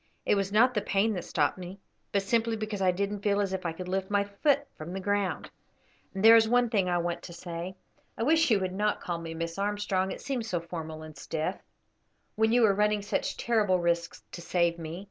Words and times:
It 0.25 0.33
was 0.33 0.51
not 0.51 0.73
the 0.73 0.81
pain 0.81 1.13
that 1.13 1.25
stopped 1.25 1.59
me, 1.59 1.79
but 2.11 2.23
simply 2.23 2.55
because 2.55 2.81
I 2.81 2.89
didn't 2.89 3.21
feel 3.21 3.39
as 3.39 3.53
if 3.53 3.67
I 3.67 3.71
could 3.71 3.87
lift 3.87 4.09
my 4.09 4.23
foot 4.23 4.65
from 4.75 4.93
the 4.93 4.99
ground. 4.99 5.51
And 6.15 6.25
there 6.25 6.35
is 6.35 6.49
one 6.49 6.71
thing 6.71 6.89
I 6.89 6.97
want 6.97 7.21
to 7.21 7.33
say: 7.33 7.75
I 8.17 8.23
wish 8.23 8.49
you 8.49 8.59
would 8.61 8.73
not 8.73 8.99
call 9.01 9.19
me 9.19 9.35
Miss 9.35 9.59
Armstrong, 9.59 10.09
it 10.11 10.19
seems 10.19 10.49
so 10.49 10.59
formal 10.59 11.03
and 11.03 11.15
stiff, 11.15 11.55
when 12.35 12.51
you 12.51 12.65
are 12.65 12.73
running 12.73 13.03
such 13.03 13.37
terrible 13.37 13.77
risks 13.77 14.23
to 14.31 14.41
save 14.41 14.79
me. 14.79 14.99